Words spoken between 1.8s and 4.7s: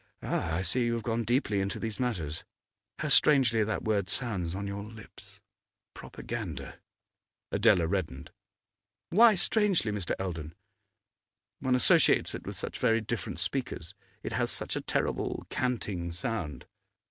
matters. How strangely that word sounds on